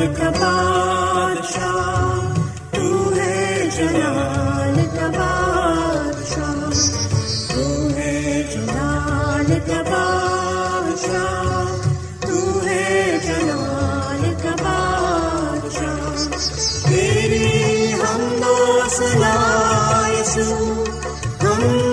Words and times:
جلال 0.00 0.14
کا 0.16 0.28
بادشاہ 0.30 1.72
تو 2.70 2.86
بادشاہ 5.08 6.70
تو 7.48 7.64
ہے 7.96 8.42
بادشاہ 9.88 11.64
تو 12.20 12.38
ہے 12.66 14.32
کا 14.42 14.54
بادشاہ 14.62 16.26
تیری 16.88 17.92
ہم 17.94 18.28
دو 18.40 18.56
سلا 18.90 19.36
ہم 21.40 21.89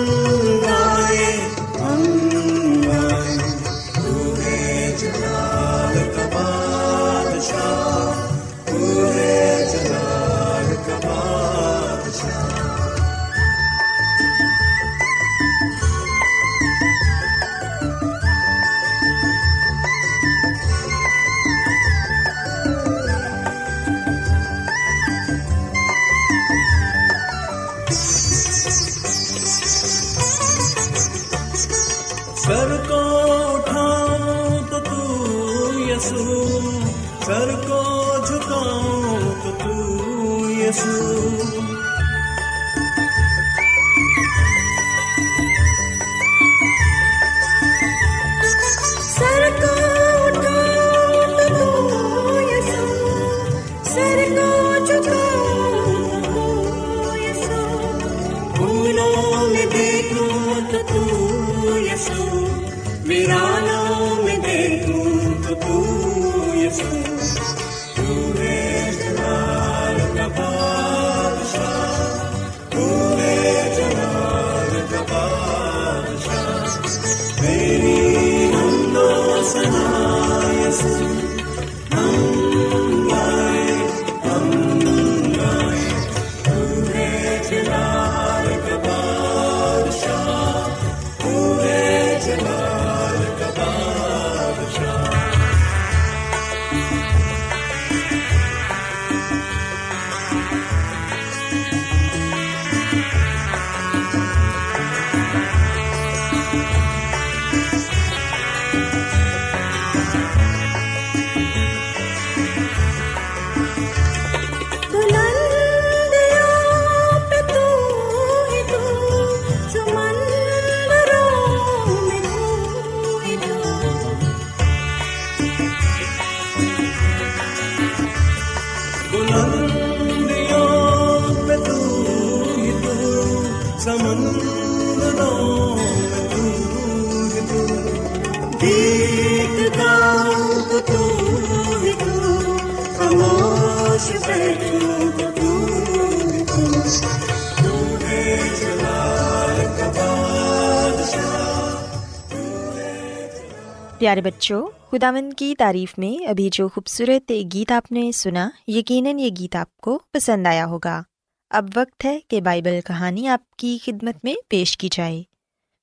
پیارے 154.08 154.20
بچوں 154.20 154.66
خداون 154.90 155.32
کی 155.32 155.54
تعریف 155.58 155.98
میں 155.98 156.26
ابھی 156.26 156.48
جو 156.52 156.68
خوبصورت 156.68 157.32
گیت 157.54 157.72
آپ 157.72 157.92
نے 157.92 158.12
سنا، 158.12 158.50
یقیناً 158.66 159.18
یہ 159.18 159.30
گیت 159.38 159.56
آپ 159.56 159.76
کو 159.76 160.00
پسند 160.12 160.46
آیا 160.46 160.66
ہوگا۔ 160.66 161.02
اب 161.50 161.68
وقت 161.76 162.04
ہے 162.04 162.18
کہ 162.28 162.40
بائبل 162.40 162.80
کہانی 162.84 163.28
آپ 163.28 163.50
کی 163.50 163.78
خدمت 163.84 164.24
میں 164.24 164.34
پیش 164.48 164.76
کی 164.76 164.88
جائے۔ 164.92 165.22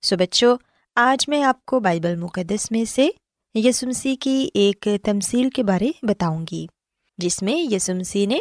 سو 0.02 0.18
بچوں، 0.18 0.58
آج 0.96 1.30
میں 1.30 1.44
آپ 1.44 1.66
کو 1.66 1.80
بائبل 1.80 2.16
مقدس 2.16 2.72
میں 2.72 2.86
سے 2.86 3.10
یسمسی 3.56 4.16
کی 4.16 4.50
ایک 4.54 4.88
تمصیل 5.04 5.50
کے 5.50 5.64
بارے 5.64 5.92
بتاؤں 6.02 6.46
گی، 6.52 6.68
جس 7.18 7.42
میں 7.42 7.74
یسمسی 7.74 8.26
نے 8.26 8.38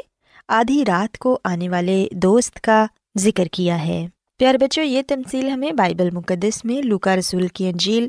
آدھی 0.48 0.84
رات 0.88 1.18
کو 1.18 1.38
آنے 1.44 1.68
والے 1.68 2.08
دوست 2.12 2.60
کا 2.60 2.86
ذکر 3.18 3.46
کیا 3.46 3.86
ہے۔ 3.86 4.06
پیار 4.38 4.54
بچوں، 4.54 4.84
یہ 4.84 5.02
تمصیل 5.08 5.48
ہمیں 5.48 5.72
بائبل 5.72 6.10
مقدس 6.10 6.64
میں 6.64 6.82
لوکا 6.82 7.16
رسول 7.16 7.48
کی 7.48 7.68
انجیل 7.68 8.08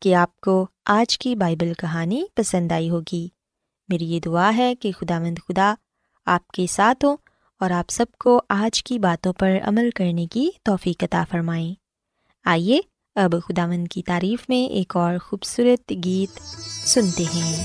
کہ 0.00 0.14
آپ 0.14 0.40
کو 0.40 0.66
آج 0.84 1.18
کی 1.18 1.36
بائبل 1.36 1.72
کہانی 1.74 2.24
پسند 2.34 2.72
آئی 2.72 2.90
ہوگی۔ 2.90 3.28
میری 3.88 4.04
یہ 4.04 4.20
دعا 4.20 4.56
ہے 4.56 4.74
کہ 4.74 4.92
خدا 4.92 5.18
مند 5.18 5.38
خدا 5.48 5.74
آپ 6.26 6.48
کے 6.48 6.66
ساتھ 6.66 7.04
ہوں 7.04 7.16
اور 7.60 7.70
آپ 7.70 7.90
سب 7.90 8.06
کو 8.18 8.42
آج 8.48 8.82
کی 8.82 8.98
باتوں 8.98 9.32
پر 9.32 9.50
عمل 9.62 9.90
کرنے 9.94 10.26
کی 10.26 10.50
توفیق 10.62 11.04
عطا 11.04 11.24
فرمائیں۔ 11.30 11.74
آئیے 12.44 12.80
اب 13.14 13.34
خدا 13.48 13.66
مند 13.66 13.88
کی 13.88 14.02
تعریف 14.02 14.48
میں 14.48 14.72
ایک 14.72 14.96
اور 14.96 15.18
خوبصورت 15.18 15.92
گیت 16.04 16.40
سنتے 16.88 17.24
ہیں۔ 17.34 17.64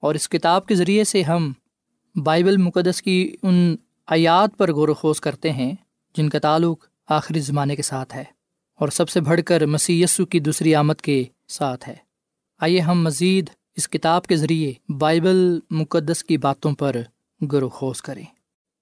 اور 0.00 0.14
اس 0.14 0.28
کتاب 0.28 0.66
کے 0.66 0.74
ذریعے 0.74 1.04
سے 1.04 1.22
ہم 1.22 1.52
بائبل 2.14 2.56
مقدس 2.56 3.02
کی 3.02 3.36
ان 3.42 3.76
آیات 4.06 4.56
پر 4.56 4.72
غور 4.72 4.88
و 4.88 4.94
خوض 4.94 5.20
کرتے 5.20 5.52
ہیں، 5.52 5.72
جن 6.16 6.28
کا 6.28 6.38
تعلق 6.38 6.86
آخری 7.08 7.40
زمانے 7.40 7.76
کے 7.76 7.82
ساتھ 7.82 8.16
ہے، 8.16 8.24
اور 8.80 8.88
سب 8.88 9.08
سے 9.08 9.20
بڑھ 9.20 9.40
کر 9.46 9.66
مسی 9.66 10.02
یسو 10.02 10.26
کی 10.26 10.40
دوسری 10.40 10.74
آمد 10.74 11.00
کے 11.00 11.24
ساتھ 11.48 11.88
ہے۔ 11.88 11.96
آئیے 12.60 12.80
ہم 12.80 13.02
مزید 13.02 13.50
اس 13.76 13.88
کتاب 13.88 14.26
کے 14.26 14.36
ذریعے 14.36 14.72
بائبل 14.98 15.58
مقدس 15.70 16.24
کی 16.24 16.36
باتوں 16.36 16.72
پر 16.72 16.96
غور 17.40 17.62
و 17.62 17.68
خوض 17.68 18.00
کریں۔ 18.00 18.24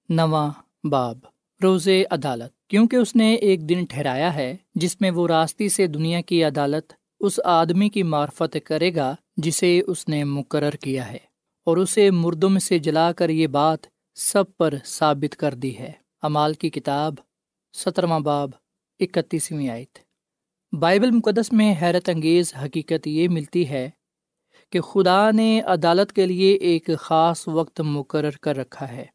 نواں 0.09 0.49
باب، 0.87 1.17
روز 1.63 1.87
عدالت۔ 2.11 2.67
کیونکہ 2.67 2.95
اس 2.95 3.15
نے 3.15 3.33
ایک 3.33 3.69
دن 3.69 3.85
ٹھہرایا 3.89 4.33
ہے، 4.35 4.55
جس 4.75 5.01
میں 5.01 5.11
وہ 5.11 5.27
راستی 5.27 5.69
سے 5.69 5.87
دنیا 5.87 6.21
کی 6.21 6.43
عدالت 6.43 6.93
اس 7.19 7.39
آدمی 7.45 7.89
کی 7.89 8.03
معرفت 8.03 8.57
کرے 8.65 8.95
گا 8.95 9.15
جسے 9.41 9.81
اس 9.87 10.07
نے 10.07 10.23
مقرر 10.23 10.71
کیا 10.71 11.11
ہے 11.11 11.17
اور 11.65 11.77
اسے 11.77 12.11
مردم 12.11 12.59
سے 12.59 12.79
جلا 12.79 13.11
کر 13.11 13.29
یہ 13.29 13.47
بات 13.47 13.79
سب 14.15 14.43
پر 14.57 14.73
ثابت 14.85 15.35
کر 15.35 15.53
دی 15.53 15.77
ہے۔ 15.77 15.91
امال 16.21 16.53
کی 16.53 16.69
کتاب، 16.69 17.13
سترواں 17.73 18.19
باب، 18.19 18.49
اکتیسویں 18.99 19.69
آیت۔ 19.69 19.97
بائبل 20.71 21.11
مقدس 21.11 21.53
میں 21.53 21.75
حیرت 21.81 22.09
انگیز 22.09 22.53
حقیقت 22.55 23.07
یہ 23.07 23.29
ملتی 23.29 23.69
ہے 23.69 23.89
کہ 24.69 24.81
خدا 24.81 25.31
نے 25.31 25.61
عدالت 25.61 26.13
کے 26.13 26.25
لیے 26.25 26.53
ایک 26.53 26.89
خاص 26.99 27.47
وقت 27.47 27.81
مقرر 27.81 28.37
کر 28.41 28.57
رکھا 28.57 28.89
ہے۔ 28.89 29.05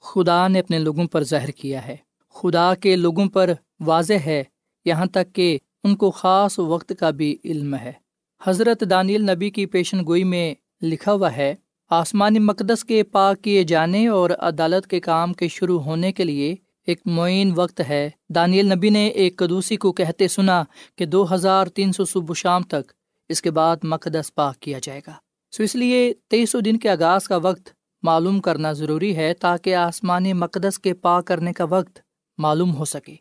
خدا 0.00 0.48
نے 0.48 0.60
اپنے 0.60 0.78
لوگوں 0.78 1.06
پر 1.06 1.24
ظاہر 1.24 1.50
کیا 1.50 1.86
ہے۔ 1.86 1.96
خدا 2.30 2.74
کے 2.74 2.96
لوگوں 2.96 3.26
پر 3.26 3.52
واضح 3.80 4.14
ہے 4.14 4.44
یہاں 4.84 5.06
تک 5.06 5.34
کہ 5.34 5.58
ان 5.84 5.96
کو 5.96 6.10
خاص 6.10 6.58
وقت 6.58 6.92
کا 6.98 7.10
بھی 7.10 7.36
علم 7.44 7.74
ہے۔ 7.74 8.01
حضرت 8.46 8.84
دانیل 8.90 9.30
نبی 9.30 9.50
کی 9.50 9.66
پیشن 9.66 10.06
گوئی 10.06 10.24
میں 10.24 10.54
لکھا 10.82 11.12
ہوا 11.12 11.36
ہے 11.36 11.54
آسمانی 11.90 12.38
مقدس 12.38 12.84
کے 12.84 13.02
پاک 13.02 13.42
کیے 13.42 13.64
جانے 13.64 14.08
اور 14.08 14.30
عدالت 14.30 14.86
کے 14.86 15.00
کام 15.00 15.32
کے 15.32 15.48
شروع 15.48 15.80
ہونے 15.80 16.12
کے 16.12 16.24
لیے 16.24 16.56
ایک 16.86 17.00
معین 17.06 17.52
وقت 17.54 17.80
ہے۔ 17.88 18.10
دانیل 18.34 18.72
نبی 18.72 18.90
نے 18.90 19.06
ایک 19.06 19.36
کدوسی 19.36 19.76
کو 19.76 19.92
کہتے 19.92 20.28
سنا 20.28 20.64
کہ 20.96 21.04
دو 21.04 21.34
ہزار 21.34 21.66
تین 21.66 21.92
سو 21.92 22.04
صبح 22.04 22.34
شام 22.34 22.62
تک 22.62 22.92
اس 23.28 23.42
کے 23.42 23.50
بعد 23.50 23.76
مقدس 23.82 24.34
پاک 24.34 24.60
کیا 24.60 24.78
جائے 24.82 25.00
گا۔ 25.06 25.12
سو 25.50 25.62
اس 25.62 25.74
لیے 25.74 26.12
تیئیس 26.28 26.50
سو 26.50 26.60
دن 26.60 26.78
کے 26.78 26.88
آغاز 26.88 27.24
کا 27.24 27.36
وقت 27.36 27.68
معلوم 28.02 28.40
کرنا 28.40 28.72
ضروری 28.72 29.16
ہے 29.16 29.34
تاکہ 29.34 29.74
آسمانی 29.74 30.32
مقدس 30.32 30.78
کے 30.78 30.94
پاک 30.94 31.26
کرنے 31.26 31.52
کا 31.52 31.64
وقت 31.64 31.98
معلوم 32.38 32.74
ہو 32.74 32.84
سکے 32.84 33.14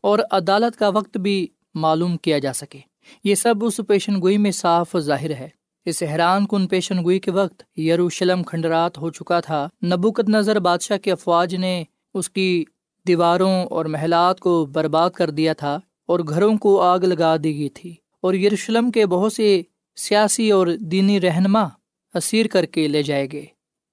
اور 0.00 0.18
عدالت 0.30 0.78
کا 0.78 0.88
وقت 0.88 1.16
بھی 1.16 1.46
معلوم 1.74 2.16
کیا 2.16 2.38
جا 2.38 2.52
سکے۔ 2.52 2.78
یہ 3.24 3.34
سب 3.34 3.64
اس 3.64 3.80
پیشن 3.88 4.20
گوئی 4.20 4.38
میں 4.38 4.50
صاف 4.50 4.96
ظاہر 4.98 5.30
ہے۔ 5.30 5.48
اس 5.84 6.02
حیران 6.02 6.46
کن 6.46 6.66
پیشن 6.66 7.02
گوئی 7.02 7.18
کے 7.18 7.30
وقت 7.30 7.78
یروشلم 7.78 8.42
کھنڈرات 8.42 8.98
ہو 8.98 9.10
چکا 9.10 9.40
تھا۔ 9.40 9.68
نبوکت 9.84 10.28
نظر 10.28 10.60
بادشاہ 10.60 10.96
کے 10.96 11.12
افواج 11.12 11.54
نے 11.54 11.84
اس 12.14 12.30
کی 12.30 12.64
دیواروں 13.06 13.64
اور 13.64 13.84
محلات 13.84 14.40
کو 14.40 14.66
برباد 14.66 15.10
کر 15.10 15.30
دیا 15.30 15.52
تھا 15.52 15.80
اور 16.06 16.20
گھروں 16.28 16.56
کو 16.56 16.80
آگ 16.82 16.98
لگا 16.98 17.36
دی 17.36 17.58
گئی 17.58 17.68
تھی۔ 17.68 17.94
اور 18.20 18.34
یروشلم 18.34 18.90
کے 18.90 19.06
بہت 19.06 19.32
سے 19.32 19.62
سیاسی 19.96 20.50
اور 20.50 20.66
دینی 20.66 21.20
رہنما 21.20 21.68
اسیر 22.14 22.46
کر 22.46 22.64
کے 22.64 22.88
لے 22.88 23.02
جائے 23.02 23.28
گے 23.32 23.44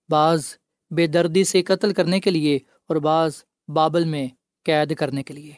بعض 0.09 0.43
بے 0.91 1.07
دردی 1.07 1.43
سے 1.43 1.61
قتل 1.61 1.93
کرنے 1.93 2.19
کے 2.19 2.31
لیے 2.31 2.55
اور 2.55 2.95
بعض 2.95 3.33
بابل 3.67 4.05
میں 4.05 4.27
قید 4.65 4.95
کرنے 4.95 5.23
کے 5.23 5.33
لیے۔ 5.33 5.53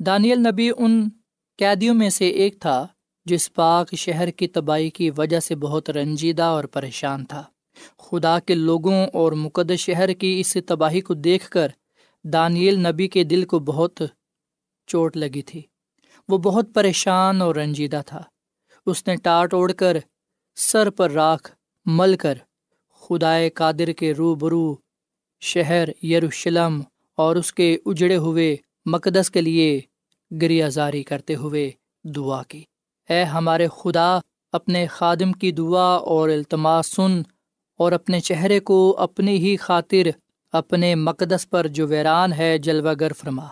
دانیل 0.00 0.38
نبی 0.38 0.70
ان 0.78 1.08
قیدیوں 1.58 1.94
میں 1.94 2.10
سے 2.10 2.28
ایک 2.28 2.60
تھا۔ 2.60 2.86
جس 3.26 3.52
پاک 3.52 3.94
شہر 3.94 4.30
کی 4.30 4.48
تباہی 4.48 4.90
کی 4.90 5.10
وجہ 5.16 5.40
سے 5.40 5.54
بہت 5.54 5.90
رنجیدہ 5.90 6.42
اور 6.42 6.64
پریشان 6.64 7.24
تھا۔ 7.24 7.42
خدا 7.98 8.38
کے 8.38 8.54
لوگوں 8.54 9.06
اور 9.12 9.32
مقدس 9.32 9.80
شہر 9.80 10.12
کی 10.12 10.40
اس 10.40 10.56
تباہی 10.66 11.00
کو 11.00 11.14
دیکھ 11.14 11.50
کر 11.50 11.68
دانیل 12.24 12.78
نبی 12.86 13.08
کے 13.08 13.24
دل 13.24 13.44
کو 13.44 13.58
بہت 13.58 14.02
چوٹ 14.86 15.16
لگی 15.16 15.42
تھی۔ 15.42 15.62
وہ 16.28 16.38
بہت 16.38 16.66
پریشان 16.74 17.42
اور 17.42 17.54
رنجیدہ 17.54 18.00
تھا۔ 18.06 18.22
اس 18.86 19.06
نے 19.06 19.16
ٹاٹ 19.16 19.54
اوڑ 19.54 19.72
کر 19.72 19.96
سر 20.56 20.90
پر 20.90 21.10
راکھ 21.10 21.50
مل 21.86 22.16
کر 22.16 22.38
خدائے 23.00 23.50
قادر 23.50 23.92
کے 23.92 24.12
روبرو 24.12 24.74
شہر 25.40 26.04
یروشلم 26.04 26.80
اور 27.16 27.36
اس 27.36 27.52
کے 27.52 27.76
اجڑے 27.86 28.16
ہوئے 28.16 28.56
مقدس 28.86 29.30
کے 29.30 29.40
لیے 29.40 29.80
گریا 30.42 30.68
زاری 30.68 31.02
کرتے 31.02 31.34
ہوئے 31.34 31.70
دعا 32.04 32.42
کی۔ 32.42 32.64
اے 33.08 33.24
ہمارے 33.24 33.66
خدا، 33.76 34.18
اپنے 34.52 34.86
خادم 34.86 35.32
کی 35.32 35.52
دعا 35.52 35.96
اور 35.96 36.28
التماس 36.28 36.86
سن 36.86 37.22
اور 37.78 37.92
اپنے 37.92 38.20
چہرے 38.20 38.60
کو 38.60 38.96
اپنی 38.98 39.36
ہی 39.36 39.56
خاطر، 39.56 40.08
اپنے 40.52 40.94
مقدس 40.94 41.50
پر 41.50 41.66
جو 41.66 41.86
ویران 41.86 42.32
ہے، 42.32 42.58
جلوہ 42.58 42.92
گر 43.00 43.12
فرما۔ 43.12 43.46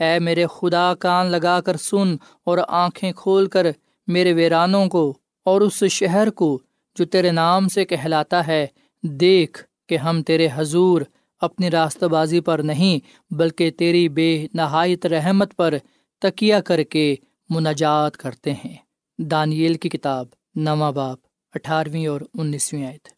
اے 0.00 0.18
میرے 0.18 0.46
خدا، 0.46 0.94
کان 0.94 1.26
لگا 1.26 1.60
کر 1.60 1.76
سن 1.76 2.16
اور 2.44 2.58
آنکھیں 2.68 3.12
کھول 3.12 3.46
کر 3.46 3.66
میرے 4.06 4.32
ویرانوں 4.32 4.86
کو 4.86 5.14
اور 5.44 5.60
اس 5.60 5.84
شہر 5.90 6.30
کو 6.30 6.58
جو 6.96 7.04
تیرے 7.04 7.30
نام 7.30 7.68
سے 7.68 7.84
کہلاتا 7.84 8.46
ہے، 8.46 8.66
دیکھ 9.02 9.64
کہ 9.86 9.96
ہم 9.96 10.22
تیرے 10.22 10.48
حضور 10.54 11.02
اپنی 11.40 11.70
راستہ 11.70 12.06
بازی 12.06 12.40
پر 12.40 12.58
نہیں، 12.58 12.98
بلکہ 13.34 13.70
تیری 13.70 14.08
بے 14.08 14.46
نہایت 14.54 15.06
رحمت 15.06 15.56
پر 15.56 15.74
تکیہ 16.18 16.56
کر 16.56 16.82
کے 16.82 17.14
مناجات 17.50 18.16
کرتے 18.16 18.52
ہیں۔ 18.52 18.76
دانیل 19.18 19.74
کی 19.74 19.88
کتاب 19.88 20.26
نواں 20.54 20.92
باپ 20.92 21.18
اٹھارہویں 21.54 22.06
اور 22.06 22.20
انیسویں 22.34 22.86
آیت۔ 22.86 23.08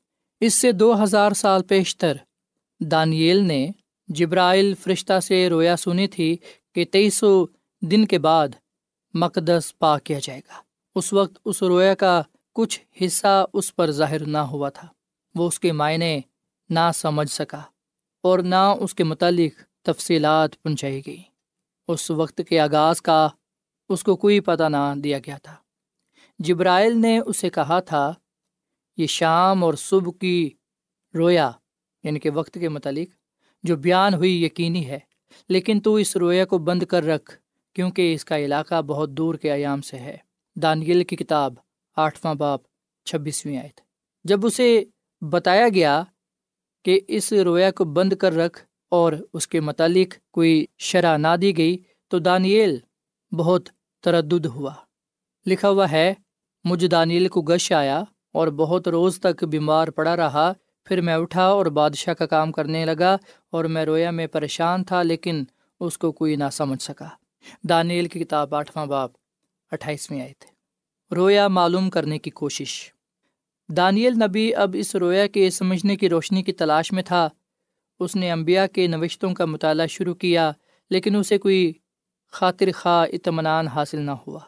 اس 0.40 0.54
سے 0.54 0.72
دو 0.72 1.02
ہزار 1.02 1.32
سال 1.32 1.62
پیشتر 1.62 2.16
دانیل 2.80 3.36
نے 3.36 3.68
جبرائل 4.08 4.74
فرشتہ 4.74 5.20
سے 5.20 5.48
رویا 5.48 5.76
سنی 5.76 6.06
تھی 6.06 6.36
کہ 6.74 6.84
تیئیسو 6.84 7.46
دن 7.82 8.06
کے 8.06 8.18
بعد 8.18 8.48
مقدس 9.14 9.78
پا 9.78 9.98
کیا 9.98 10.18
جائے 10.22 10.40
گا۔ 10.40 10.60
اس 10.94 11.12
وقت 11.12 11.38
اس 11.44 11.62
رویا 11.62 11.94
کا 11.94 12.22
کچھ 12.52 12.80
حصہ 13.04 13.44
اس 13.52 13.76
پر 13.76 13.90
ظاہر 13.90 14.26
نہ 14.26 14.38
ہوا 14.38 14.68
تھا۔ 14.68 14.88
وہ 15.34 15.48
اس 15.48 15.60
کے 15.60 15.72
معنی 15.72 16.20
نہ 16.70 16.90
سمجھ 16.94 17.30
سکا 17.30 17.60
اور 18.22 18.38
نہ 18.38 18.74
اس 18.80 18.94
کے 18.94 19.04
متعلق 19.04 19.62
تفصیلات 19.82 20.62
پہنچائی 20.62 21.02
گئی 21.06 21.22
اس 21.88 22.10
وقت 22.10 22.40
کے 22.48 22.60
آغاز 22.60 23.02
کا 23.02 23.28
اس 23.88 24.04
کو 24.04 24.16
کوئی 24.16 24.40
پتہ 24.40 24.68
نہ 24.68 24.94
دیا 25.04 25.18
گیا 25.18 25.38
تھا۔ 25.38 25.54
جبرائل 26.44 27.00
نے 27.00 27.18
اسے 27.18 27.50
کہا 27.50 27.80
تھا، 27.80 28.12
یہ 28.96 29.06
شام 29.06 29.64
اور 29.64 29.74
صبح 29.74 30.10
کی 30.20 30.50
رویا 31.14 31.50
یعنی 32.02 32.18
کہ 32.18 32.30
وقت 32.30 32.54
کے 32.54 32.68
متعلق، 32.68 33.08
جو 33.62 33.76
بیان 33.76 34.14
ہوئی 34.14 34.44
یقینی 34.44 34.86
ہے، 34.86 34.98
لیکن 35.48 35.80
تو 35.80 35.94
اس 35.94 36.16
رویا 36.16 36.44
کو 36.44 36.58
بند 36.58 36.82
کر 36.82 37.04
رکھ، 37.04 37.32
کیونکہ 37.72 38.14
اس 38.14 38.24
کا 38.24 38.38
علاقہ 38.38 38.82
بہت 38.82 39.10
دور 39.10 39.34
کے 39.34 39.52
ایام 39.52 39.80
سے 39.80 39.98
ہے۔ 39.98 40.16
دانگل 40.56 41.04
کی 41.04 41.16
کتاب، 41.16 41.54
آٹھواں 41.96 42.34
باپ، 42.34 42.60
چھبیسویں 43.04 43.58
آئے 43.58 43.68
تھے 43.68 43.84
جب 44.24 44.46
اسے 44.46 44.84
بتایا 45.20 45.68
گیا 45.74 46.02
کہ 46.84 47.00
اس 47.08 47.32
رویا 47.32 47.70
کو 47.70 47.84
بند 47.84 48.12
کر 48.12 48.32
رکھ 48.32 48.64
اور 48.88 49.12
اس 49.32 49.48
کے 49.48 49.60
متعلق 49.60 50.14
کوئی 50.30 50.66
شرح 50.78 51.16
نہ 51.16 51.36
دی 51.40 51.56
گئی، 51.56 51.76
تو 52.08 52.18
دانیل 52.18 52.76
بہت 53.32 53.68
تردد 54.00 54.46
ہوا۔ 54.46 54.74
لکھا 55.46 55.68
ہوا 55.68 55.90
ہے 55.90 56.14
مجھ 56.64 56.86
دانیل 56.86 57.28
کو 57.28 57.42
گش 57.42 57.72
آیا 57.72 58.02
اور 58.32 58.48
بہت 58.48 58.88
روز 58.88 59.20
تک 59.20 59.44
بیمار 59.44 59.88
پڑا 59.88 60.16
رہا، 60.16 60.52
پھر 60.84 61.00
میں 61.00 61.14
اٹھا 61.14 61.44
اور 61.44 61.66
بادشاہ 61.66 62.14
کا 62.14 62.26
کام 62.26 62.52
کرنے 62.52 62.84
لگا 62.84 63.16
اور 63.50 63.64
میں 63.64 63.84
رویا 63.84 64.10
میں 64.10 64.26
پریشان 64.26 64.84
تھا، 64.84 65.02
لیکن 65.02 65.44
اس 65.80 65.98
کو 65.98 66.12
کوئی 66.12 66.36
نہ 66.36 66.44
سمجھ 66.52 66.82
سکا۔ 66.82 67.08
دانیل 67.68 68.08
کی 68.08 68.24
کتاب 68.24 68.54
آٹھواں 68.54 68.86
باپ 68.86 69.10
اٹھائیسویں 69.72 70.20
آئے 70.20 70.32
تھے 70.38 70.50
رویا 71.14 71.48
معلوم 71.48 71.90
کرنے 71.90 72.18
کی 72.18 72.30
کوشش۔ 72.30 72.92
دانیل 73.68 74.12
نبی 74.12 74.54
اب 74.54 74.76
اس 74.78 74.94
رویا 74.94 75.26
کے 75.26 75.50
سمجھنے 75.50 75.96
کی 75.96 76.08
روشنی 76.08 76.42
کی 76.42 76.52
تلاش 76.52 76.92
میں 76.92 77.02
تھا۔ 77.02 77.28
اس 78.00 78.16
نے 78.16 78.30
انبیاء 78.30 78.66
کے 78.66 78.86
نوشتوں 78.86 79.34
کا 79.34 79.44
مطالعہ 79.44 79.86
شروع 79.86 80.14
کیا، 80.14 80.52
لیکن 80.90 81.16
اسے 81.16 81.38
کوئی 81.38 81.72
خاطر 82.32 82.68
خواہ 82.74 83.06
اطمینان 83.12 83.68
حاصل 83.68 83.98
نہ 83.98 84.10
ہوا۔ 84.10 84.40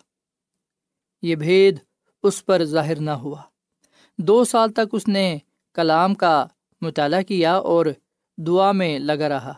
یہ 1.22 1.34
بھید 1.34 1.78
اس 2.22 2.46
پر 2.46 2.64
ظاہر 2.64 3.00
نہ 3.00 3.10
ہوا۔ 3.10 3.42
دو 4.18 4.44
سال 4.44 4.72
تک 4.72 4.80
اس 4.92 5.08
نے 5.08 5.38
کلام 5.74 6.14
کا 6.14 6.46
مطالعہ 6.80 7.22
کیا 7.22 7.54
اور 7.54 7.86
دعا 8.38 8.72
میں 8.72 8.98
لگا 8.98 9.28
رہا 9.28 9.54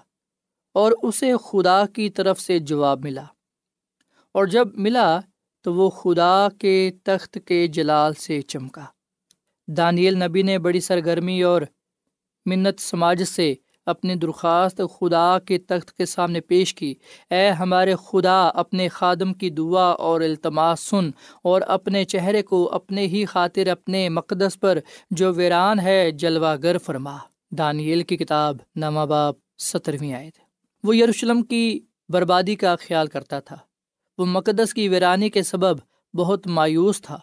اور 0.73 0.93
اسے 1.03 1.33
خدا 1.45 1.87
کی 1.87 2.11
طرف 2.11 2.41
سے 2.41 2.59
جواب 2.59 3.05
ملا۔ 3.05 3.25
اور 4.33 4.47
جب 4.47 4.69
ملا 4.75 5.21
تو 5.63 5.75
وہ 5.75 5.91
خدا 5.91 6.49
کے 6.59 6.91
تخت 7.05 7.39
کے 7.47 7.67
جلال 7.67 8.15
سے 8.15 8.43
چمکا۔ 8.43 8.85
دانیل 9.67 10.25
نبی 10.25 10.43
نے 10.43 10.59
بڑی 10.59 10.81
سرگرمی 10.81 11.43
اور 11.43 11.63
منت 12.47 12.81
سماج 12.81 13.25
سے 13.25 13.55
اپنی 13.87 14.15
درخواست 14.15 14.81
خدا 15.01 15.39
کے 15.39 15.59
تخت 15.59 15.93
کے 15.93 16.07
سامنے 16.07 16.41
پیش 16.41 16.75
کی۔ 16.75 16.95
اے 17.31 17.51
ہمارے 17.51 17.95
خدا، 17.95 18.49
اپنے 18.49 18.89
خادم 18.89 19.35
کی 19.35 19.51
دعا 19.51 19.91
اور 19.91 20.21
التماس 20.21 20.81
سن 20.81 21.11
اور 21.43 21.61
اپنے 21.61 22.05
چہرے 22.05 22.43
کو 22.43 22.71
اپنے 22.73 23.07
ہی 23.07 23.25
خاطر 23.25 23.67
اپنے 23.67 24.09
مقدس 24.09 24.61
پر 24.61 24.79
جو 25.11 25.33
ویران 25.33 25.81
ہے 25.81 26.11
جلوہ 26.11 26.57
گر 26.63 26.79
فرما۔ 26.79 27.17
دانیل 27.51 28.03
کی 28.03 28.17
کتاب 28.17 28.57
نامہ 28.77 29.01
باب، 29.01 29.35
سترویں 29.59 30.15
آئے 30.15 30.31
وہ 30.83 30.97
یروشلم 30.97 31.43
کی 31.43 31.81
بربادی 32.09 32.55
کا 32.55 32.77
خیال 32.77 33.07
کرتا 33.07 33.41
تھا۔ 33.41 33.57
وہ 34.19 34.27
مقدس 34.27 34.75
کی 34.75 34.89
ویرانی 34.89 35.31
کے 35.31 35.43
سبب 35.43 35.79
بہت 36.15 36.47
مایوس 36.47 37.03
تھا۔ 37.03 37.19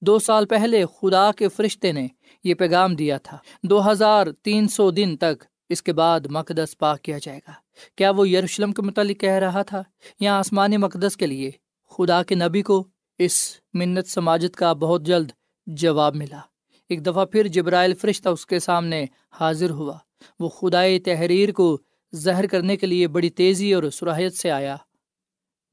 دو 0.00 0.18
سال 0.18 0.46
پہلے 0.46 0.84
خدا 1.00 1.32
کے 1.32 1.48
فرشتے 1.48 1.92
نے 1.92 2.06
یہ 2.44 2.54
پیغام 2.54 2.94
دیا 2.94 3.18
تھا۔ 3.18 3.38
دو 3.62 3.90
ہزار 3.90 4.26
تین 4.42 4.68
سو 4.68 4.90
دن 4.90 5.16
تک 5.16 5.44
اس 5.68 5.82
کے 5.82 5.92
بعد 5.92 6.20
مقدس 6.30 6.78
پاک 6.78 7.02
کیا 7.02 7.18
جائے 7.22 7.40
گا۔ 7.48 7.52
کیا 7.96 8.10
وہ 8.10 8.28
یروشلم 8.28 8.72
کے 8.72 8.82
متعلق 8.82 9.20
کہہ 9.20 9.30
رہا 9.30 9.62
تھا 9.62 9.82
یا 10.20 10.38
آسمانی 10.38 10.76
مقدس 10.76 11.16
کے 11.16 11.26
لیے؟ 11.26 11.50
خدا 11.90 12.22
کے 12.22 12.34
نبی 12.34 12.62
کو 12.62 12.84
اس 13.18 13.60
منت 13.74 14.08
سماجت 14.08 14.56
کا 14.56 14.72
بہت 14.72 15.02
جلد 15.02 15.30
جواب 15.66 16.16
ملا۔ 16.16 16.40
ایک 16.88 17.06
دفعہ 17.06 17.24
پھر 17.24 17.48
جبرائل 17.48 17.94
فرشتہ 17.94 18.28
اس 18.28 18.46
کے 18.46 18.58
سامنے 18.58 19.06
حاضر 19.32 19.70
ہوا۔ 19.70 19.98
وہ 20.40 20.48
خدائے 20.48 20.98
تحریر 20.98 21.52
کو 21.52 21.78
زہر 22.12 22.46
کرنے 22.46 22.76
کے 22.76 22.86
لیے 22.86 23.08
بڑی 23.08 23.30
تیزی 23.30 23.72
اور 23.72 23.90
سراہیت 23.90 24.34
سے 24.34 24.50
آیا 24.50 24.76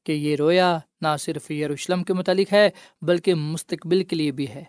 کہ 0.06 0.12
یہ 0.12 0.36
رویا 0.36 0.80
نہ 1.02 1.08
صرف 1.20 1.52
یروشلم 1.52 2.04
کے 2.04 2.14
متعلق 2.14 2.54
ہے 2.54 2.70
بلکہ 3.02 3.36
مستقبل 3.36 4.04
کے 4.04 4.16
لیے 4.16 4.32
بھی 4.32 4.48
ہے۔ 4.48 4.64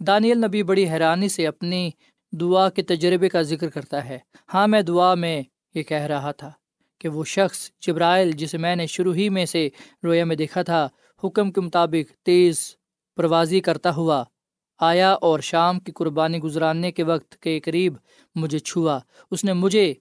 دانیل 0.00 0.38
نبی 0.38 0.62
بڑی 0.62 0.90
حیرانی 0.90 1.28
سے 1.28 1.46
اپنی 1.46 1.90
دعا 2.32 2.68
کے 2.68 2.82
تجربے 2.82 3.28
کا 3.28 3.42
ذکر 3.42 3.68
کرتا 3.68 4.04
ہے۔ 4.04 4.18
ہاں 4.54 4.68
میں 4.68 4.82
دعا 4.82 5.14
میں 5.14 5.42
یہ 5.74 5.82
کہہ 5.82 6.06
رہا 6.06 6.32
تھا 6.32 6.50
کہ 7.00 7.08
وہ 7.08 7.24
شخص 7.24 7.70
جبرائل 7.80 8.30
جسے 8.30 8.58
میں 8.58 8.76
نے 8.76 8.86
شروع 8.86 9.14
ہی 9.14 9.28
میں 9.28 9.46
سے 9.46 9.68
رویا 10.04 10.24
میں 10.24 10.36
دیکھا 10.36 10.62
تھا، 10.62 10.88
حکم 11.22 11.50
کے 11.52 11.60
مطابق 11.60 12.12
تیز 12.26 12.76
پروازی 13.16 13.60
کرتا 13.60 13.94
ہوا 13.94 14.24
آیا 14.80 15.12
اور 15.12 15.40
شام 15.40 15.80
کی 15.80 15.92
قربانی 15.92 16.38
گزارنے 16.38 16.90
کے 16.92 17.02
وقت 17.02 17.36
کے 17.36 17.60
قریب 17.60 17.94
مجھے 18.34 18.58
چھوا۔ 18.58 18.98
اس 19.30 19.44
نے 19.44 19.52
مجھے 19.52 19.92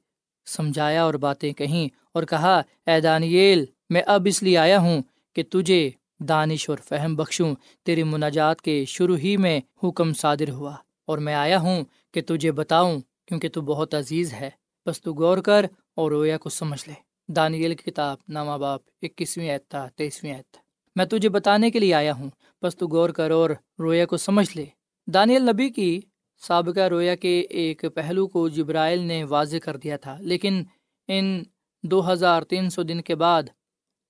سمجھایا 0.45 1.03
اور 1.03 1.13
باتیں 1.13 1.51
کہیں 1.53 1.87
اور 2.13 2.23
کہا، 2.23 2.61
اے 2.87 2.99
دانیل 3.01 3.65
میں 3.89 4.01
اب 4.05 4.27
اس 4.27 4.43
لیے 4.43 4.57
آیا 4.57 4.79
ہوں 4.79 5.01
کہ 5.35 5.43
تجھے 5.49 5.89
دانش 6.19 6.69
اور 6.69 6.77
فہم 6.77 7.15
بخشوں، 7.15 7.53
تیری 7.83 8.03
مناجات 8.03 8.61
کے 8.61 8.83
شروع 8.87 9.17
ہی 9.17 9.37
میں 9.37 9.59
حکم 9.83 10.13
صادر 10.13 10.49
ہوا 10.49 10.75
اور 11.05 11.17
میں 11.17 11.33
آیا 11.33 11.59
ہوں 11.59 11.83
کہ 12.11 12.21
تجھے 12.21 12.51
بتاؤں، 12.51 12.99
کیونکہ 13.27 13.49
تو 13.49 13.61
بہت 13.61 13.93
عزیز 13.93 14.33
ہے۔ 14.33 14.49
بس 14.85 15.01
تو 15.01 15.13
غور 15.13 15.37
کر 15.37 15.65
اور 15.95 16.11
رویا 16.11 16.37
کو 16.37 16.49
سمجھ 16.49 16.89
لے۔ 16.89 16.93
دانیل 17.33 17.75
کی 17.75 17.91
کتاب، 17.91 18.17
نامہ 18.27 18.57
باپ، 18.57 18.81
اکیسویں 19.01 19.57
تھا 19.69 19.87
تیئیسویں 19.95 20.33
تھا 20.33 20.61
میں 20.95 21.05
تجھے 21.05 21.29
بتانے 21.29 21.71
کے 21.71 21.79
لیے 21.79 21.93
آیا 21.93 22.13
ہوں۔ 22.13 22.29
بس 22.61 22.75
تو 22.75 22.87
غور 22.87 23.09
کر 23.09 23.31
اور 23.31 23.49
رویا 23.79 24.05
کو 24.05 24.17
سمجھ 24.17 24.57
لے۔ 24.57 24.65
دانیل 25.07 25.41
نبی 25.41 25.69
کی 25.69 26.01
سابقہ 26.47 26.87
رویا 26.87 27.15
کے 27.15 27.39
ایک 27.39 27.85
پہلو 27.95 28.27
کو 28.27 28.49
جبرائل 28.49 28.99
نے 28.99 29.23
واضح 29.23 29.57
کر 29.57 29.77
دیا 29.77 29.97
تھا، 29.97 30.17
لیکن 30.19 30.63
ان 31.07 31.43
دو 31.83 32.13
ہزار 32.13 32.41
تین 32.41 32.69
سو 32.69 32.83
دن 32.83 33.01
کے 33.01 33.15
بعد 33.15 33.43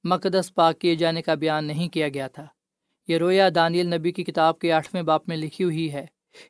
مقدس 0.03 0.53
پاک 0.55 0.79
کیے 0.79 0.95
جانے 0.95 1.21
کا 1.21 1.33
بیان 1.33 1.65
نہیں 1.65 1.89
کیا 1.89 2.09
گیا 2.09 2.27
تھا۔ 2.27 2.47
یہ 3.07 3.17
رویا 3.17 3.49
دانیل 3.55 3.93
نبی 3.93 4.11
کی 4.11 4.23
کتاب 4.23 4.59
کے 4.59 4.71
آٹھویں 4.71 5.03
باپ 5.03 5.29
میں 5.29 5.37
لکھی 5.37 5.63
ہوئی 5.63 5.93
ہے۔ 5.93 6.05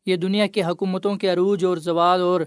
یہ 0.05 0.15
دنیا 0.15 0.47
کی 0.47 0.63
حکومتوں 0.63 1.15
کے 1.15 1.29
عروج 1.29 1.65
اور 1.65 1.77
زوال 1.77 2.21
اور 2.21 2.41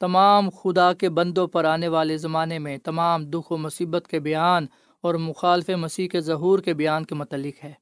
تمام 0.00 0.50
خدا 0.50 0.92
کے 0.92 1.08
بندوں 1.08 1.46
پر 1.46 1.64
آنے 1.64 1.88
والے 1.88 2.16
زمانے 2.16 2.58
میں 2.58 2.78
تمام 2.78 3.24
دکھ 3.24 3.52
و 3.52 3.56
مصیبت 3.56 4.08
کے 4.08 4.20
بیان 4.20 4.66
اور 5.00 5.14
مخالف 5.14 5.70
مسیح 5.70 6.08
کے 6.08 6.20
ظہور 6.20 6.58
کے 6.58 6.74
بیان 6.74 7.04
کے 7.04 7.14
متعلق 7.14 7.64
ہے۔ 7.64 7.72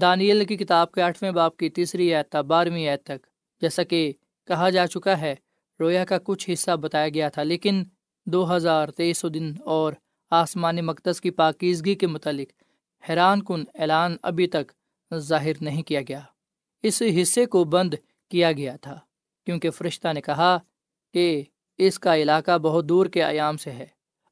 دانیل 0.00 0.44
کی 0.44 0.56
کتاب 0.56 0.92
کے 0.92 1.02
آٹھویں 1.02 1.30
باپ 1.30 1.56
کی 1.56 1.68
تیسری 1.68 2.14
اعتہ 2.14 2.38
بارہویں 2.38 2.88
اعت 2.88 3.02
تک، 3.04 3.26
جیسا 3.62 3.82
کہ 3.82 4.12
کہا 4.46 4.70
جا 4.70 4.86
چکا 4.86 5.20
ہے 5.20 5.34
رویا 5.80 6.04
کا 6.04 6.18
کچھ 6.24 6.50
حصہ 6.52 6.76
بتایا 6.76 7.08
گیا 7.08 7.28
تھا، 7.28 7.42
لیکن 7.42 7.84
دو 8.26 8.56
ہزار 8.56 8.88
تیئیس 8.88 9.24
دن 9.34 9.52
اور 9.64 9.92
آسمانی 10.30 10.80
مقدس 10.80 11.20
کی 11.20 11.30
پاکیزگی 11.30 11.94
کے 11.94 12.06
متعلق 12.06 12.62
حیران 13.08 13.42
کن 13.42 13.64
اعلان 13.74 14.16
ابھی 14.22 14.46
تک 14.46 14.72
ظاہر 15.14 15.52
نہیں 15.60 15.82
کیا 15.82 16.00
گیا۔ 16.08 16.20
اس 16.82 17.02
حصے 17.22 17.46
کو 17.46 17.64
بند 17.64 17.94
کیا 18.30 18.52
گیا 18.52 18.76
تھا، 18.76 18.98
کیونکہ 19.46 19.70
فرشتہ 19.70 20.12
نے 20.12 20.20
کہا 20.20 20.58
کہ 21.14 21.42
اس 21.78 21.98
کا 21.98 22.16
علاقہ 22.16 22.58
بہت 22.58 22.88
دور 22.88 23.06
کے 23.06 23.24
ایام 23.24 23.56
سے 23.56 23.70
ہے۔ 23.70 23.86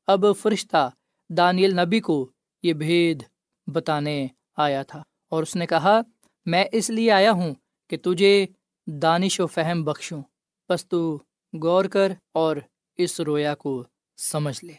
اب 0.07 0.25
فرشتہ 0.39 0.91
دانیل 1.31 1.79
نبی 1.79 2.01
کو 2.01 2.31
یہ 2.63 2.73
بھید 2.73 3.23
بتانے 3.67 4.27
آیا 4.57 4.83
تھا 4.83 5.03
اور 5.29 5.43
اس 5.43 5.57
نے 5.57 5.67
کہا، 5.67 6.01
میں 6.47 6.65
اس 6.73 6.91
لیے 6.91 7.11
آیا 7.11 7.33
ہوں 7.33 7.55
کہ 7.91 7.97
تجھے 7.97 8.47
دانش 8.87 9.41
و 9.41 9.47
فہم 9.47 9.85
بخشوں 9.85 10.23
بس 10.69 10.89
تو 10.89 11.19
غور 11.63 11.85
کر 11.85 12.13
اور 12.33 12.57
اس 12.97 13.21
رویا 13.21 13.55
کو 13.55 13.85
سمجھ 14.19 14.65
لے۔ 14.65 14.73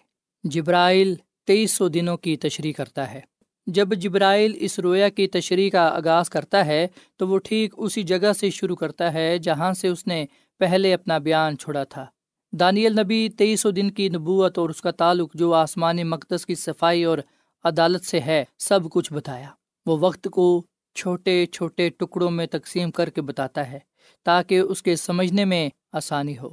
جبرائل 0.44 1.16
تیئیس 1.46 1.72
سو 1.72 1.88
دنوں 1.88 2.18
کی 2.18 2.36
تشریح 2.38 2.74
کرتا 2.74 3.12
ہے۔ 3.12 3.22
جب 3.68 3.94
جبرائیل 3.94 4.54
اس 4.60 4.80
رویا 4.80 5.10
کی 5.10 5.28
تشریح 5.28 5.70
کا 5.70 5.88
آغاز 5.88 6.30
کرتا 6.30 6.66
ہے 6.66 6.88
تو 7.18 7.28
وہ 7.28 7.40
ٹھیک 7.40 7.74
اسی 7.78 8.04
جگہ 8.04 8.34
سے 8.34 8.50
شروع 8.50 8.76
کرتا 8.76 9.14
ہے 9.14 9.38
جہاں 9.38 9.74
سے 9.74 9.88
اس 9.88 10.08
نے 10.08 10.26
پہلے 10.60 10.94
اپنا 10.94 11.18
بیان 11.18 11.58
چھوڑا 11.58 11.84
تھا۔ 11.84 12.06
دانیل 12.54 13.00
نبی 13.00 13.30
تیئیسوں 13.30 13.72
دن 13.72 13.92
کی 13.92 14.10
نبوت 14.10 14.58
اور 14.58 14.70
اس 14.70 14.82
کا 14.82 14.92
تعلق 14.92 15.34
جو 15.34 15.54
آسمانی 15.54 16.04
مقدس 16.04 16.46
کی 16.46 16.56
صفائی 16.56 17.04
اور 17.04 17.18
عدالت 17.64 18.06
سے 18.06 18.20
ہے، 18.20 18.44
سب 18.58 18.80
کچھ 18.92 19.14
بتایا۔ 19.14 19.50
وہ 19.86 19.98
وقت 20.00 20.28
کو 20.32 20.66
چھوٹے 20.96 21.46
چھوٹے 21.46 21.90
ٹکڑوں 21.90 22.32
میں 22.32 22.46
تقسیم 22.46 22.92
کر 22.92 23.10
کے 23.10 23.22
بتاتا 23.22 23.72
ہے 23.72 23.80
تاکہ 24.24 24.60
اس 24.60 24.82
کے 24.84 24.96
سمجھنے 24.96 25.46
میں 25.46 25.70
آسانی 25.94 26.38
ہو 26.38 26.50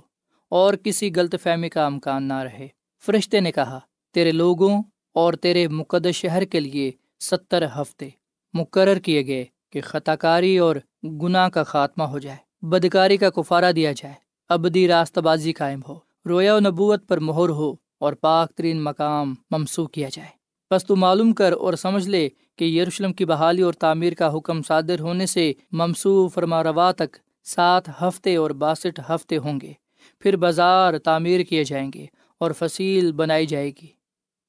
اور 0.49 0.75
کسی 0.75 1.11
غلط 1.17 1.35
فہمی 1.43 1.69
کا 1.69 1.87
امکان 1.87 2.29
نہ 2.29 2.39
رہے۔ 2.39 2.69
فرشتے 3.07 3.41
نے 3.41 3.53
کہا، 3.53 3.79
تیرے 4.15 4.33
لوگوں 4.33 4.83
اور 5.15 5.33
تیرے 5.35 5.69
مقدس 5.69 6.15
شہر 6.15 6.45
کے 6.45 6.61
لیے 6.61 6.91
ستر 7.25 7.65
ہفتے 7.77 8.09
مقرر 8.55 8.99
کیے 8.99 9.27
گئے 9.27 9.45
کہ 9.73 9.81
خطا 9.81 10.17
کاری 10.17 10.59
اور 10.59 10.77
گناہ 11.23 11.49
کا 11.49 11.63
خاتمہ 11.63 12.05
ہو 12.05 12.19
جائے، 12.19 12.37
بدکاری 12.63 13.17
کا 13.17 13.31
کفارہ 13.31 13.73
دیا 13.73 13.93
جائے، 13.93 14.15
ابدی 14.49 14.89
راستہ 14.89 15.21
بازی 15.21 15.53
قائم 15.53 15.81
ہو، 15.89 15.99
رویا 16.29 16.55
و 16.57 16.61
نبوت 16.61 17.09
پر 17.09 17.19
مہر 17.19 17.49
ہو 17.49 17.75
اور 17.99 18.13
پاک 18.13 18.53
ترین 18.53 18.83
مقام 18.83 19.35
ممسو 19.51 19.87
کیا 19.87 20.09
جائے۔ 20.13 20.29
بس 20.71 20.87
تو 20.87 20.97
معلوم 20.97 21.33
کر 21.33 21.53
اور 21.53 21.75
سمجھ 21.75 22.09
لے 22.09 22.29
کہ 22.57 22.65
یروشلم 22.65 23.13
کی 23.13 23.25
بحالی 23.25 23.63
اور 23.63 23.73
تعمیر 23.73 24.15
کا 24.15 24.37
حکم 24.37 24.63
صادر 24.63 25.01
ہونے 25.01 25.27
سے 25.27 25.53
ممسو 25.73 26.29
فرما 26.29 26.63
روا 26.63 26.93
تک 26.93 27.17
سات 27.45 27.89
ہفتے 28.03 28.37
اور 28.37 28.51
باسٹھ 28.51 29.01
ہفتے 29.09 29.37
ہوں 29.37 29.61
گے۔ 29.61 29.73
پھر 30.19 30.37
بازار 30.37 30.99
تعمیر 30.99 31.41
کیے 31.41 31.65
جائیں 31.65 31.91
گے 31.95 32.07
اور 32.41 32.51
فصیل 32.51 33.13
بنائی 33.13 33.47
جائے 33.47 33.71
گی۔ 33.83 33.87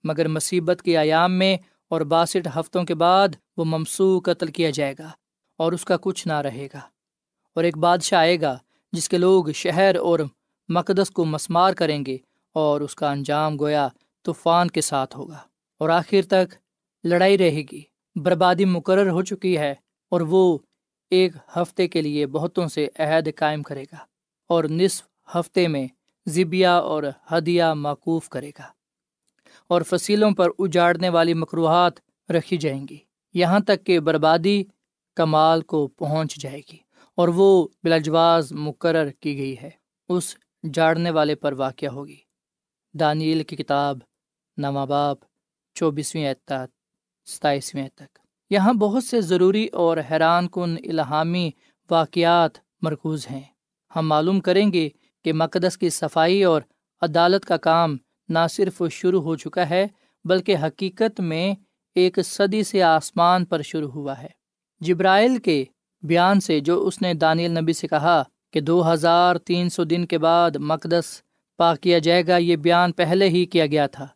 مگر 0.03 0.27
مصیبت 0.27 0.81
کے 0.81 0.97
آیام 0.97 1.33
میں 1.33 1.57
اور 1.95 2.01
باسٹھ 2.01 2.47
ہفتوں 2.59 2.83
کے 2.83 2.95
بعد 2.95 3.27
وہ 3.57 3.65
ممسو 3.65 4.19
قتل 4.19 4.47
کیا 4.47 4.69
جائے 4.69 4.93
گا 4.99 5.11
اور 5.57 5.71
اس 5.71 5.85
کا 5.85 5.97
کچھ 6.01 6.27
نہ 6.27 6.33
رہے 6.33 6.67
گا۔ 6.73 6.79
اور 7.55 7.63
ایک 7.63 7.77
بادشاہ 7.77 8.19
آئے 8.19 8.41
گا 8.41 8.57
جس 8.93 9.09
کے 9.09 9.17
لوگ 9.17 9.51
شہر 9.51 9.95
اور 9.95 10.19
مقدس 10.69 11.09
کو 11.09 11.25
مسمار 11.25 11.73
کریں 11.73 12.05
گے 12.05 12.17
اور 12.53 12.81
اس 12.81 12.95
کا 12.95 13.11
انجام 13.11 13.59
گویا 13.59 13.87
طوفان 14.23 14.69
کے 14.69 14.81
ساتھ 14.81 15.17
ہوگا 15.17 15.37
اور 15.77 15.89
آخر 15.89 16.21
تک 16.27 16.55
لڑائی 17.03 17.37
رہے 17.37 17.61
گی۔ 17.71 17.81
بربادی 18.15 18.65
مقرر 18.65 19.09
ہو 19.09 19.21
چکی 19.21 19.57
ہے 19.57 19.75
اور 20.11 20.21
وہ 20.21 20.57
ایک 21.09 21.31
ہفتے 21.55 21.87
کے 21.87 22.01
لیے 22.01 22.27
بہتوں 22.27 22.67
سے 22.67 22.87
عہد 22.99 23.27
قائم 23.35 23.63
کرے 23.63 23.83
گا 23.83 23.97
اور 24.47 24.63
نصف 24.63 25.07
ہفتے 25.35 25.67
میں 25.67 25.87
ذبیہ 26.29 26.67
اور 26.67 27.03
ہدیہ 27.31 27.63
معقوف 27.63 28.29
کرے 28.29 28.51
گا۔ 28.59 28.67
اور 29.67 29.81
فصیلوں 29.81 30.31
پر 30.31 30.47
اجاڑنے 30.59 31.09
والی 31.09 31.33
مقروحات 31.33 31.93
رکھی 32.31 32.57
جائیں 32.57 32.87
گی۔ 32.89 32.97
یہاں 33.33 33.59
تک 33.59 33.85
کہ 33.85 33.99
بربادی 33.99 34.63
کمال 35.15 35.61
کو 35.61 35.87
پہنچ 35.87 36.35
جائے 36.35 36.61
گی 36.71 36.77
اور 37.15 37.27
وہ 37.27 37.67
بلاجواز 37.83 38.51
مقرر 38.51 39.09
کی 39.09 39.37
گئی 39.37 39.55
ہے۔ 39.61 39.69
اس 40.09 40.35
جاڑنے 40.73 41.09
والے 41.09 41.35
پر 41.35 41.53
واقع 41.53 41.85
ہوگی۔ 41.85 42.17
دانیل 42.93 43.43
کی 43.43 43.55
کتاب 43.55 43.97
نواں 44.57 44.85
باپ 44.85 45.17
چوبیسویں 45.73 46.27
اعتعاد 46.27 46.67
ستائیسویں 47.25 47.89
تک۔ 47.95 48.19
یہاں 48.49 48.73
بہت 48.73 49.03
سے 49.03 49.21
ضروری 49.21 49.67
اور 49.67 49.97
حیران 50.11 50.47
کن 50.47 50.75
الہامی 50.83 51.51
واقعات 51.91 52.51
مرکوز 52.81 53.27
ہیں۔ 53.31 53.41
ہم 53.95 54.07
معلوم 54.07 54.39
کریں 54.39 54.73
گے 54.73 54.89
کہ 55.23 55.33
مقدس 55.33 55.77
کی 55.77 55.89
صفائی 55.89 56.43
اور 56.43 56.61
عدالت 57.01 57.45
کا 57.45 57.57
کام 57.57 57.97
نہ 58.29 58.39
صرف 58.49 58.81
شروع 58.91 59.21
ہو 59.21 59.35
چکا 59.35 59.69
ہے، 59.69 59.87
بلکہ 60.25 60.57
حقیقت 60.57 61.19
میں 61.19 61.55
ایک 61.95 62.19
صدی 62.25 62.63
سے 62.63 62.83
آسمان 62.83 63.45
پر 63.45 63.61
شروع 63.61 63.91
ہوا 63.91 64.21
ہے۔ 64.21 64.27
جبرائل 64.79 65.37
کے 65.37 65.65
بیان 66.03 66.39
سے 66.39 66.59
جو 66.59 66.87
اس 66.87 67.01
نے 67.01 67.13
دانیل 67.13 67.51
نبی 67.51 67.73
سے 67.73 67.87
کہا 67.87 68.23
کہ 68.53 68.59
دو 68.59 68.93
ہزار 68.93 69.35
تین 69.35 69.69
سو 69.69 69.83
دن 69.83 70.05
کے 70.05 70.17
بعد 70.17 70.51
مقدس 70.55 71.21
پا 71.57 71.75
کیا 71.75 71.97
جائے 71.97 72.27
گا، 72.27 72.37
یہ 72.37 72.55
بیان 72.55 72.91
پہلے 72.91 73.29
ہی 73.29 73.45
کیا 73.45 73.65
گیا 73.65 73.87
تھا۔ 73.87 74.07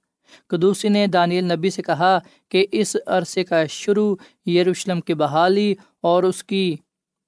قدوسی 0.47 0.89
نے 0.89 1.07
دانیل 1.07 1.43
نبی 1.43 1.69
سے 1.69 1.81
کہا 1.81 2.19
کہ 2.49 2.65
اس 2.71 2.95
عرصے 3.07 3.43
کا 3.43 3.65
شروع 3.65 4.15
یروشلم 4.49 5.01
کی 5.01 5.13
بحالی 5.13 5.75
اور 6.01 6.23
اس 6.23 6.43
کی 6.43 6.75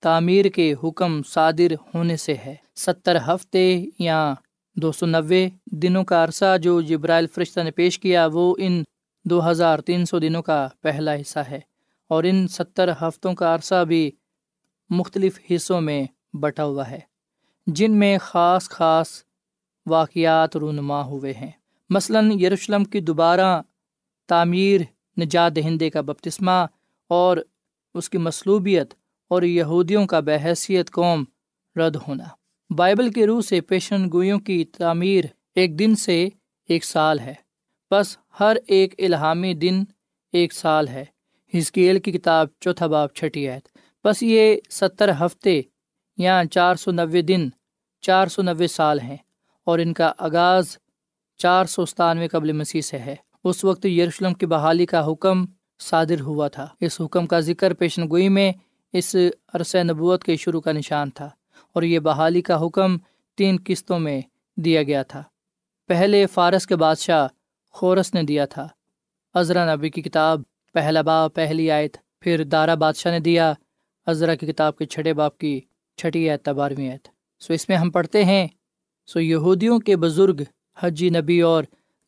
تعمیر 0.01 0.45
کے 0.45 0.73
حکم 0.83 1.21
صادر 1.23 1.73
ہونے 1.95 2.17
سے 2.17 2.33
ہے۔ 2.33 2.55
ستر 2.75 3.17
ہفتے 3.27 3.85
یا 3.99 4.33
دو 4.75 4.91
سو 4.91 5.05
نوے 5.05 5.49
دنوں 5.81 6.03
کا 6.03 6.23
عرصہ 6.23 6.57
جو 6.57 6.81
جبرائل 6.81 7.27
فرشتہ 7.27 7.59
نے 7.59 7.71
پیش 7.71 7.99
کیا، 7.99 8.27
وہ 8.33 8.55
ان 8.57 8.83
دو 9.25 9.51
ہزار 9.51 9.79
تین 9.79 10.05
سو 10.05 10.19
دنوں 10.19 10.41
کا 10.41 10.67
پہلا 10.81 11.13
حصہ 11.13 11.39
ہے 11.39 11.59
اور 12.07 12.23
ان 12.23 12.47
ستر 12.47 12.89
ہفتوں 13.01 13.33
کا 13.33 13.55
عرصہ 13.55 13.83
بھی 13.87 14.11
مختلف 14.89 15.39
حصوں 15.51 15.81
میں 15.81 16.03
بٹا 16.33 16.63
ہوا 16.63 16.89
ہے، 16.89 16.99
جن 17.67 17.91
میں 17.91 18.17
خاص 18.21 18.69
خاص 18.69 19.07
واقعات 19.85 20.57
رونما 20.57 21.05
ہوئے 21.05 21.33
ہیں۔ 21.33 21.51
مثلاً 21.89 22.39
یروشلم 22.39 22.83
کی 22.83 22.99
دوبارہ 22.99 23.61
تعمیر 24.27 24.81
نجات 25.17 25.55
دہندے 25.55 25.89
کا 25.89 26.01
بپتسمہ 26.01 26.65
اور 27.07 27.37
اس 27.93 28.09
کی 28.09 28.17
مصلوبیت 28.17 28.93
اور 29.27 29.41
یہودیوں 29.41 30.05
کا 30.05 30.19
بحیثیت 30.19 30.91
قوم 30.91 31.23
رد 31.75 31.95
ہونا۔ 31.95 32.23
بائبل 32.69 33.11
کے 33.11 33.25
روح 33.25 33.41
سے 33.41 33.61
پیشن 33.61 34.09
گوئیوں 34.13 34.39
کی 34.39 34.65
تعمیر 34.65 35.23
ایک 35.55 35.79
دن 35.79 35.95
سے 35.95 36.29
ایک 36.69 36.85
سال 36.85 37.19
ہے۔ 37.19 37.33
بس 37.91 38.17
ہر 38.39 38.57
ایک 38.67 38.95
الہامی 38.97 39.53
دن 39.53 39.83
ایک 40.33 40.53
سال 40.53 40.87
ہے۔ 40.87 41.05
ہزکیل 41.57 41.99
کی 41.99 42.11
کتاب 42.11 42.47
چوتھا 42.59 42.87
باب، 42.87 43.09
چھٹی 43.09 43.49
آیت۔ 43.49 43.67
بس 44.03 44.23
یہ 44.23 44.55
ستر 44.69 45.11
ہفتے 45.19 45.61
یا 46.17 46.41
چار 46.51 46.75
سو 46.75 46.91
نوے 46.91 47.21
دن، 47.21 47.49
چار 48.01 48.27
سو 48.27 48.41
نوے 48.41 48.67
سال 48.67 48.99
ہیں۔ 48.99 49.17
اور 49.65 49.79
ان 49.79 49.93
کا 49.93 50.11
آغاز 50.17 50.77
چار 51.37 51.65
سو 51.65 51.85
ستانوے 51.85 52.27
قبل 52.27 52.51
مسیح 52.51 52.81
سے 52.81 52.97
ہے۔ 52.97 53.15
اس 53.43 53.63
وقت 53.63 53.85
یروشلم 53.85 54.33
کی 54.33 54.45
بحالی 54.45 54.85
کا 54.85 55.11
حکم 55.11 55.45
صادر 55.79 56.21
ہوا 56.21 56.47
تھا۔ 56.47 56.67
اس 56.79 57.01
حکم 57.01 57.27
کا 57.27 57.39
ذکر 57.39 57.73
پیشن 57.73 58.09
گوئی 58.09 58.29
میں 58.29 58.51
اس 58.93 59.15
عرصۂ 59.53 59.77
نبوت 59.83 60.23
کے 60.23 60.35
شروع 60.35 60.61
کا 60.61 60.71
نشان 60.71 61.09
تھا۔ 61.09 61.29
اور 61.73 61.83
یہ 61.83 61.99
بحالی 61.99 62.41
کا 62.41 62.65
حکم 62.65 62.97
تین 63.37 63.57
قسطوں 63.65 63.99
میں 63.99 64.21
دیا 64.57 64.83
گیا 64.83 65.03
تھا۔ 65.03 65.23
پہلے 65.91 66.25
فارس 66.25 66.67
کے 66.67 66.75
بادشاہ 66.75 67.27
خورس 67.71 68.13
نے 68.13 68.23
دیا 68.23 68.45
تھا۔ 68.45 68.67
عذرا 69.33 69.75
نبی 69.75 69.89
کی 69.89 70.01
کتاب، 70.01 70.41
پہلا 70.73 71.01
با 71.01 71.27
پہلی 71.27 71.71
آیت، 71.71 71.97
پھر 72.19 72.43
دارا 72.43 72.75
بادشاہ 72.75 73.11
نے 73.11 73.19
دیا۔ 73.19 73.53
عذرا 74.07 74.35
کی 74.35 74.47
کتاب 74.47 74.77
کے 74.77 74.85
چھٹے 74.85 75.13
باپ 75.13 75.37
کی 75.37 75.61
چھٹی 75.97 76.29
آیت 76.29 76.49
بارہویں 76.49 76.91
آیت۔ 76.91 77.07
سو 77.39 77.53
اس 77.53 77.69
میں 77.69 77.77
ہم 77.77 77.91
پڑھتے 77.91 78.25
ہیں، 78.25 78.47
سو 79.07 79.19
یہودیوں 79.19 79.79
کے 79.79 79.95
بزرگ 79.95 80.41
حجی 80.77 81.09
نبی 81.09 81.41
اور 81.41 81.63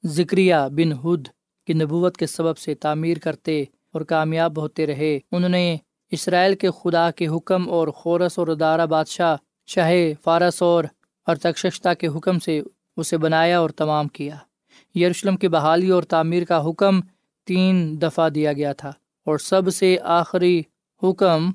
ذکریہ 0.06 0.56
بن 0.72 0.92
ہد 0.92 1.28
کی 1.68 1.74
نبوت 1.74 2.18
کے 2.18 2.28
سبب 2.28 2.58
سے 2.58 2.76
تعمیر 2.76 3.18
کرتے 3.18 3.62
اور 3.62 4.02
کامیاب 4.02 4.60
ہوتے 4.60 4.86
رہے۔ 4.86 5.20
انہوں 5.32 5.50
نے 5.50 5.78
اسرائیل 6.12 6.56
کے 6.56 6.70
خدا 6.72 7.12
کے 7.12 7.28
حکم 7.28 7.70
اور 7.70 7.88
خورس 7.88 8.40
اور 8.40 8.48
ادارہ 8.48 8.86
بادشاہ، 8.86 9.36
شاہ 9.66 9.92
فارس 10.24 10.62
اور 10.62 10.84
ارتکشتا 11.28 11.94
کے 11.94 12.08
حکم 12.08 12.40
سے 12.40 12.62
اسے 12.98 13.18
بنایا 13.18 13.60
اور 13.60 13.70
تمام 13.70 14.08
کیا۔ 14.08 14.36
یروشلم 14.96 15.36
کی 15.36 15.48
بحالی 15.48 15.90
اور 15.90 16.04
تعمیر 16.04 16.44
کا 16.44 16.70
حکم 16.70 17.00
تین 17.46 18.02
دفعہ 18.02 18.30
دیا 18.30 18.54
گیا 18.54 18.74
تھا 18.74 18.90
اور 19.26 19.38
سب 19.38 19.70
سے 19.74 19.98
آخری 20.04 20.62
حکم 21.04 21.52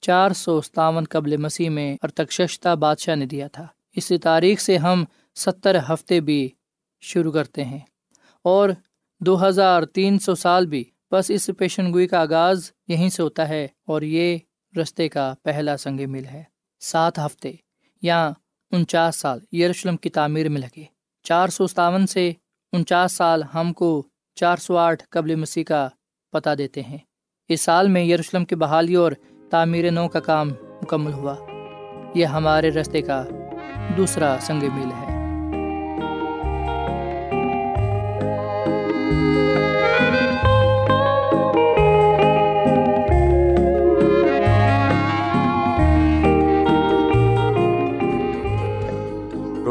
چار 0.00 0.30
سو 0.30 0.60
ستاون 0.60 1.04
قبل 1.04 1.36
مسیح 1.36 1.70
میں 1.70 1.96
ارتکشتا 2.02 2.74
بادشاہ 2.74 3.14
نے 3.14 3.26
دیا 3.26 3.48
تھا۔ 3.48 3.66
اسی 3.96 4.18
تاریخ 4.18 4.60
سے 4.60 4.76
ہم 4.76 5.04
ستر 5.34 5.78
ہفتے 5.88 6.20
بھی 6.20 6.48
شروع 7.00 7.32
کرتے 7.32 7.64
ہیں 7.64 7.78
اور 8.42 8.70
دو 9.20 9.48
ہزار 9.48 9.82
تین 9.82 10.18
سو 10.18 10.34
سال 10.34 10.66
بھی۔ 10.66 10.84
بس 11.12 11.30
اس 11.30 11.50
پیشن 11.58 11.92
گوئی 11.92 12.06
کا 12.06 12.20
آغاز 12.20 12.70
یہیں 12.88 13.08
سے 13.08 13.22
ہوتا 13.22 13.48
ہے 13.48 13.68
اور 13.86 14.02
یہ 14.02 14.38
رستے 14.82 15.08
کا 15.08 15.34
پہلا 15.42 15.76
سنگ 15.76 16.00
مل 16.08 16.24
ہے۔ 16.24 16.42
سات 16.80 17.18
ہفتے 17.18 17.52
یا 18.02 18.30
انچاس 18.70 19.16
سال 19.16 19.54
یروشلم 19.54 19.96
کی 19.96 20.10
تعمیر 20.10 20.48
میں 20.48 20.60
لگے۔ 20.60 20.84
چار 21.22 21.48
سو 21.48 21.66
ستاون 21.66 22.06
سے 22.06 22.32
انچاس 22.72 23.12
سال 23.12 23.42
ہم 23.54 23.72
کو 23.72 24.06
چار 24.34 24.56
سو 24.56 24.76
آٹھ 24.76 25.02
قبل 25.10 25.34
مسیح 25.34 25.64
کا 25.64 25.88
پتہ 26.32 26.50
دیتے 26.58 26.82
ہیں۔ 26.82 26.98
اس 27.48 27.60
سال 27.60 27.88
میں 27.88 28.04
یروشلم 28.04 28.44
کی 28.44 28.54
بحالی 28.54 28.94
اور 28.94 29.12
تعمیر 29.50 29.90
نو 29.90 30.08
کا 30.08 30.20
کام 30.20 30.48
مکمل 30.82 31.12
ہوا۔ 31.12 31.36
یہ 32.14 32.24
ہمارے 32.24 32.70
رستے 32.70 33.02
کا 33.02 33.24
دوسرا 33.96 34.36
سنگ 34.40 34.60
میل 34.60 34.92
ہے۔ 34.92 35.19